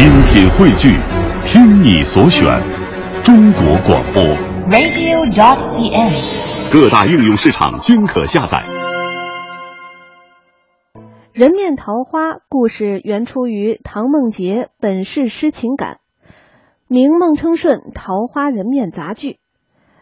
[0.00, 0.96] 精品汇聚，
[1.44, 2.58] 听你所选，
[3.22, 4.22] 中国广播。
[4.72, 6.72] radio.cn。
[6.72, 8.62] 各大应用市场均可下载。
[11.34, 15.96] 人面桃花故事原出于唐梦洁《本是诗情感》，
[16.88, 19.36] 明孟称顺《桃花人面》杂剧。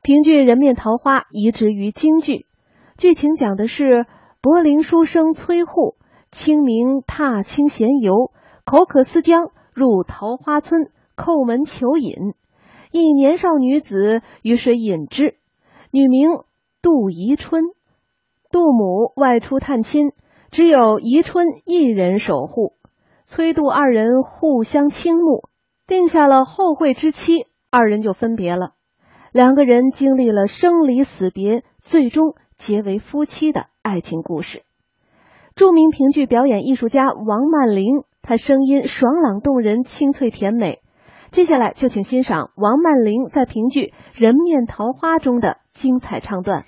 [0.00, 2.46] 评剧《人面桃花》移植于京剧，
[2.96, 4.06] 剧情讲的是
[4.40, 5.96] 柏林书生崔护
[6.30, 8.32] 清明踏青闲游，
[8.64, 12.34] 口渴思江，入桃花村叩门求饮。
[12.90, 15.36] 一年少女子于是饮之，
[15.90, 16.30] 女名
[16.82, 17.64] 杜宜春。
[18.50, 20.12] 杜母外出探亲。
[20.50, 22.74] 只有宜春一人守护，
[23.24, 25.48] 崔杜二人互相倾慕，
[25.86, 28.74] 定下了后会之期，二人就分别了。
[29.32, 34.60] 两个人经历了生离死别，最终结为夫妻的爱情故事。
[35.54, 40.80] 著名评剧表演艺术家王曼玲，她声音爽朗动人，清脆甜美。
[41.32, 46.64] 接下来就请欣赏王曼玲在评剧《人面桃花》中的精彩唱段。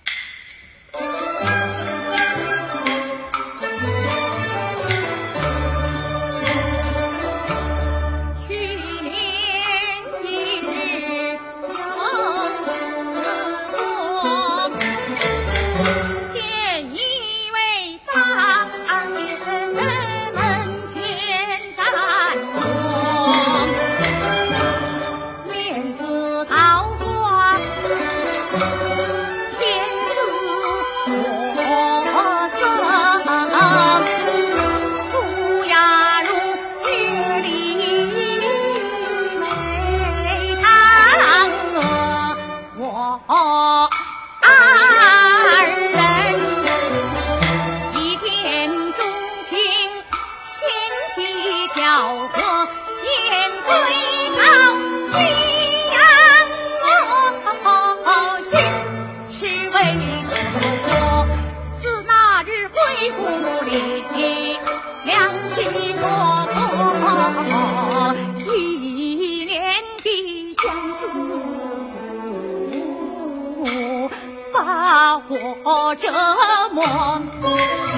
[75.64, 76.12] 我折
[76.72, 77.93] 磨。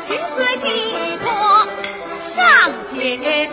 [0.00, 1.66] 情思寄托
[2.20, 3.46] 上写着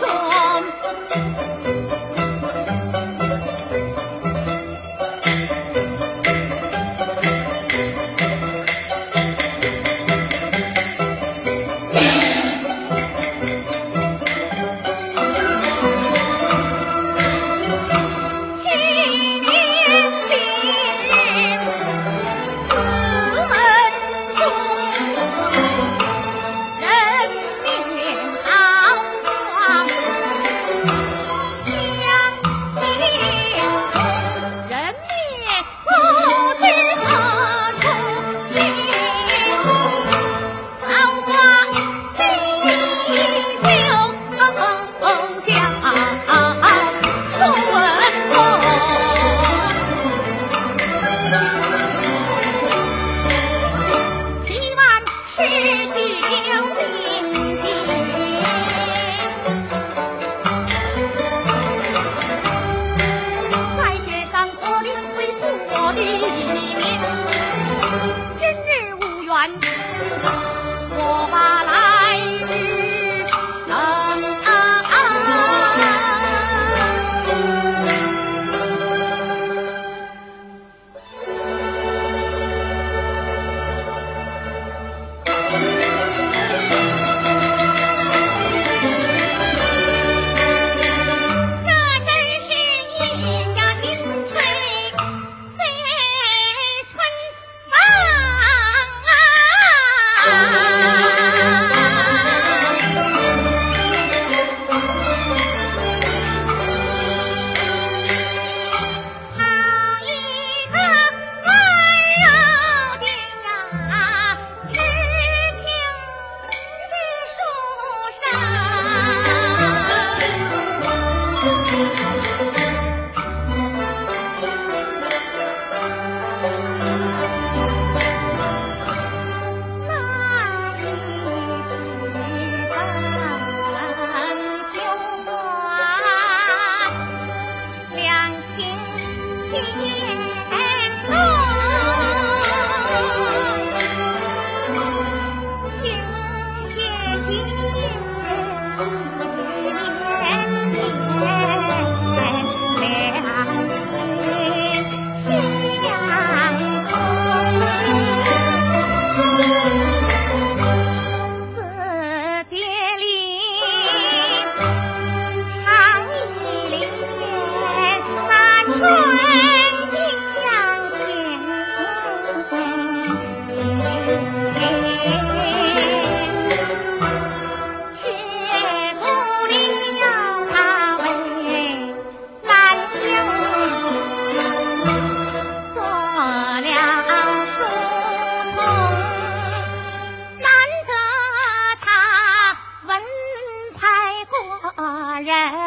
[195.34, 195.63] Yeah.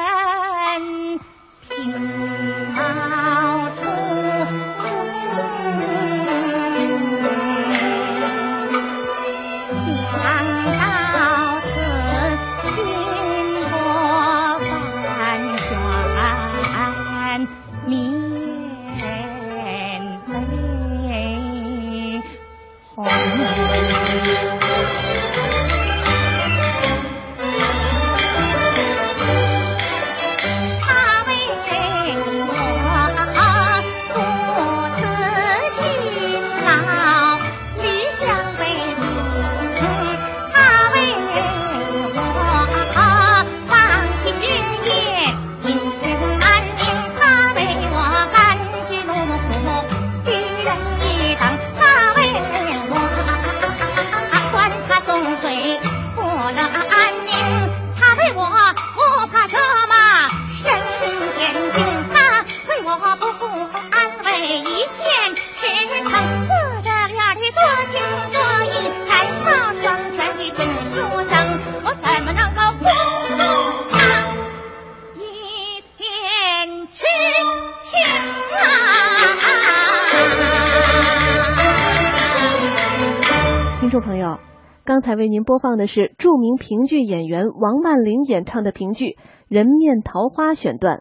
[83.88, 84.38] 听众朋友，
[84.84, 89.06] 刚才为您播放的是著名评剧演员王曼玲演唱的评剧
[89.48, 90.96] 《人面桃花》选段。